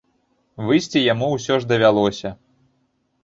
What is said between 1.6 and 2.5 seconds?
ж давялося.